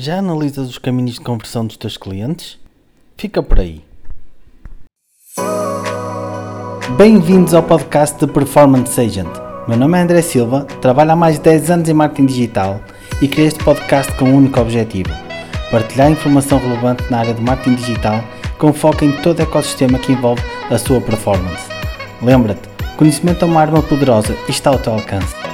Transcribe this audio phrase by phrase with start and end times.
[0.00, 2.56] Já analisas os caminhos de conversão dos teus clientes?
[3.16, 3.82] Fica por aí.
[6.96, 9.26] Bem-vindos ao podcast de Performance Agent.
[9.66, 12.80] Meu nome é André Silva, trabalho há mais de 10 anos em marketing digital
[13.20, 15.10] e criei este podcast com um único objetivo:
[15.68, 18.22] partilhar informação relevante na área de marketing digital
[18.56, 20.40] com foco em todo o ecossistema que envolve
[20.70, 21.68] a sua performance.
[22.22, 25.47] Lembra-te, conhecimento é uma arma poderosa e está ao teu alcance.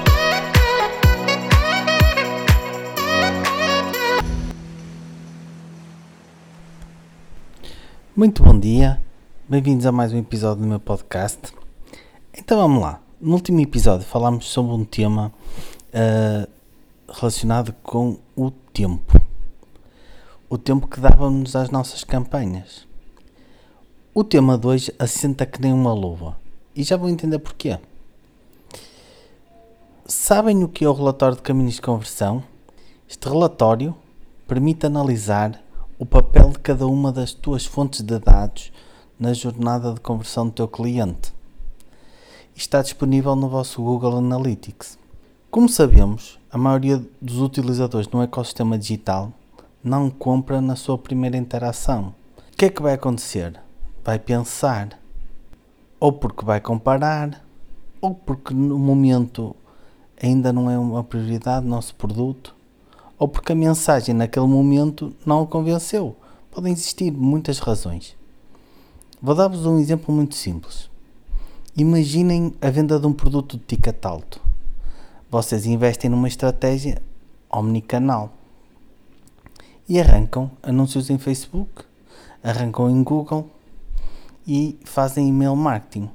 [8.16, 9.02] Muito bom dia,
[9.48, 11.52] bem-vindos a mais um episódio do meu podcast.
[12.32, 13.00] Então vamos lá.
[13.20, 15.32] No último episódio falámos sobre um tema
[15.88, 16.48] uh,
[17.12, 19.20] relacionado com o tempo.
[20.48, 22.86] O tempo que dávamos às nossas campanhas.
[24.14, 26.36] O tema de hoje assenta que nem uma luva.
[26.72, 27.80] E já vou entender porquê.
[30.06, 32.44] Sabem o que é o relatório de caminhos de conversão?
[33.08, 33.92] Este relatório
[34.46, 35.63] permite analisar
[35.96, 38.72] o papel de cada uma das tuas fontes de dados
[39.18, 41.32] na jornada de conversão do teu cliente.
[42.54, 44.98] Está disponível no vosso Google Analytics.
[45.50, 49.32] Como sabemos, a maioria dos utilizadores no ecossistema digital
[49.82, 52.12] não compra na sua primeira interação.
[52.52, 53.60] O que é que vai acontecer?
[54.02, 54.98] Vai pensar,
[56.00, 57.44] ou porque vai comparar,
[58.00, 59.54] ou porque no momento
[60.20, 62.54] ainda não é uma prioridade nosso produto,
[63.18, 66.16] ou porque a mensagem naquele momento não o convenceu.
[66.50, 68.16] Podem existir muitas razões.
[69.20, 70.90] Vou dar-vos um exemplo muito simples.
[71.76, 74.40] Imaginem a venda de um produto de ticket alto.
[75.30, 77.02] Vocês investem numa estratégia
[77.50, 78.32] omnicanal
[79.88, 81.84] e arrancam anúncios em Facebook,
[82.42, 83.50] arrancam em Google
[84.46, 86.08] e fazem email marketing.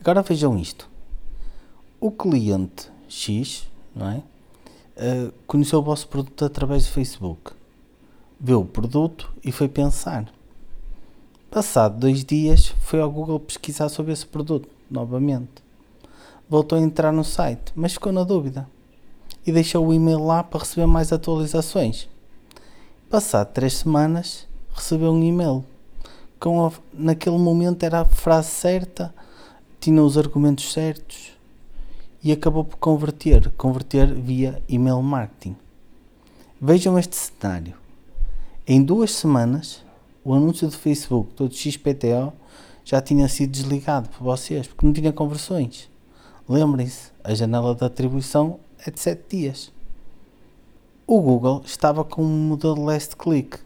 [0.00, 0.88] Agora vejam isto.
[1.98, 4.22] O cliente X, não é?
[4.96, 7.52] Uh, conheceu o vosso produto através do Facebook.
[8.40, 10.32] Viu o produto e foi pensar.
[11.50, 15.62] Passado dois dias, foi ao Google pesquisar sobre esse produto novamente.
[16.48, 18.66] Voltou a entrar no site, mas ficou na dúvida.
[19.46, 22.08] E deixou o e-mail lá para receber mais atualizações.
[23.10, 25.62] Passado três semanas, recebeu um e-mail.
[26.40, 29.14] Com a, naquele momento era a frase certa,
[29.78, 31.35] tinha os argumentos certos
[32.26, 35.54] e acabou por converter, converter via email marketing.
[36.60, 37.74] Vejam este cenário.
[38.66, 39.84] Em duas semanas,
[40.24, 42.32] o anúncio do Facebook do XPTO
[42.84, 45.88] já tinha sido desligado por vocês, porque não tinha conversões.
[46.48, 49.72] Lembrem-se, a janela de atribuição é de 7 dias.
[51.06, 53.60] O Google estava com um modelo last click,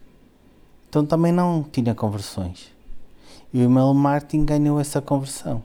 [0.87, 2.71] então também não tinha conversões.
[3.51, 5.63] E o email marketing ganhou essa conversão,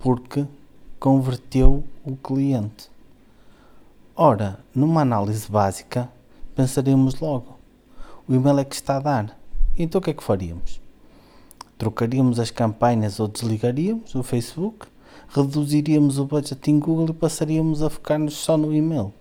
[0.00, 0.44] porque
[0.98, 2.90] converteu o cliente.
[4.16, 6.10] Ora, numa análise básica,
[6.54, 7.56] pensaremos logo:
[8.26, 9.38] o e-mail é que está a dar.
[9.76, 10.80] Então o que é que faríamos?
[11.76, 14.88] Trocaríamos as campanhas ou desligaríamos o Facebook,
[15.28, 19.12] reduziríamos o budget em Google e passaríamos a focar-nos só no e-mail.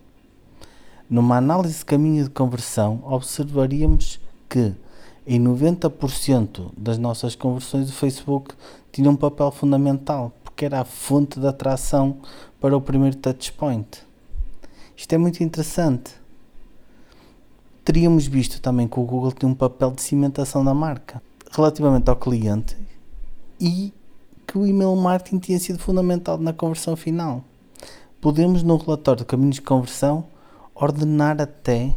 [1.08, 4.74] Numa análise de caminho de conversão, observaríamos que
[5.28, 8.56] em 90% das nossas conversões o Facebook
[8.92, 12.18] tinha um papel fundamental, porque era a fonte de atração
[12.60, 14.04] para o primeiro touchpoint.
[14.96, 16.16] Isto é muito interessante.
[17.86, 22.16] Teríamos visto também que o Google tem um papel de cimentação da marca relativamente ao
[22.16, 22.76] cliente
[23.62, 23.94] e
[24.48, 27.44] que o email marketing tinha sido fundamental na conversão final.
[28.20, 30.26] Podemos, no relatório de caminhos de conversão,
[30.74, 31.94] ordenar até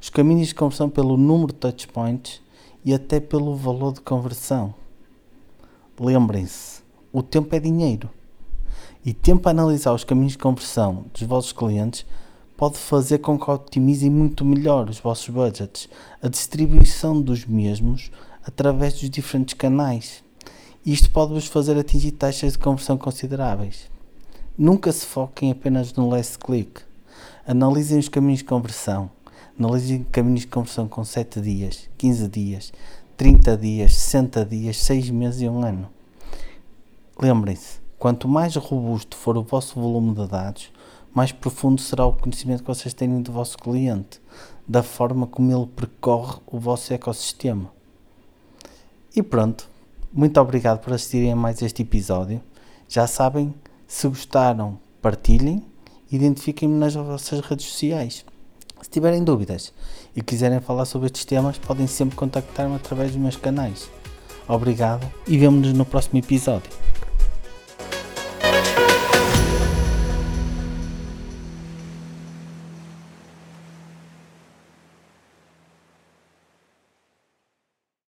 [0.00, 2.40] os caminhos de conversão pelo número de touchpoints
[2.84, 4.72] e até pelo valor de conversão.
[5.98, 8.08] Lembrem-se, o tempo é dinheiro.
[9.04, 12.06] E tempo a analisar os caminhos de conversão dos vossos clientes
[12.56, 15.88] pode fazer com que otimizem muito melhor os vossos budgets,
[16.22, 18.10] a distribuição dos mesmos
[18.44, 20.22] através dos diferentes canais.
[20.84, 23.90] Isto pode-vos fazer atingir taxas de conversão consideráveis.
[24.56, 26.82] Nunca se foquem apenas no last click.
[27.46, 29.10] Analisem os caminhos de conversão.
[29.58, 32.72] Analisem caminhos de conversão com 7 dias, 15 dias,
[33.16, 35.99] 30 dias, 60 dias, 6 meses e 1 ano.
[37.22, 40.72] Lembrem-se, quanto mais robusto for o vosso volume de dados,
[41.12, 44.22] mais profundo será o conhecimento que vocês têm do vosso cliente,
[44.66, 47.70] da forma como ele percorre o vosso ecossistema.
[49.14, 49.68] E pronto,
[50.10, 52.40] muito obrigado por assistirem a mais este episódio.
[52.88, 53.54] Já sabem,
[53.86, 55.62] se gostaram, partilhem,
[56.10, 58.24] identifiquem-me nas vossas redes sociais.
[58.80, 59.74] Se tiverem dúvidas
[60.16, 63.90] e quiserem falar sobre estes temas, podem sempre contactar-me através dos meus canais.
[64.48, 66.70] Obrigado e vemo-nos no próximo episódio.